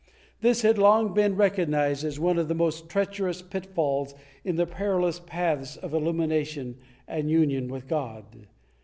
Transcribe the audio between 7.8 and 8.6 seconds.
God.